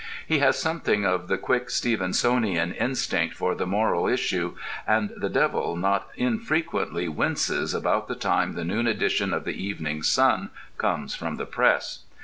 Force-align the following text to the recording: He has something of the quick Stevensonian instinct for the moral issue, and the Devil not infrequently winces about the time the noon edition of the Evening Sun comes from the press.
He 0.25 0.39
has 0.39 0.57
something 0.59 1.05
of 1.05 1.27
the 1.27 1.37
quick 1.37 1.67
Stevensonian 1.69 2.73
instinct 2.73 3.35
for 3.35 3.53
the 3.53 3.67
moral 3.67 4.07
issue, 4.07 4.55
and 4.87 5.11
the 5.15 5.29
Devil 5.29 5.75
not 5.75 6.07
infrequently 6.15 7.07
winces 7.07 7.75
about 7.75 8.07
the 8.07 8.15
time 8.15 8.53
the 8.53 8.65
noon 8.65 8.87
edition 8.87 9.31
of 9.31 9.43
the 9.45 9.63
Evening 9.63 10.01
Sun 10.01 10.49
comes 10.79 11.13
from 11.13 11.35
the 11.35 11.45
press. 11.45 11.99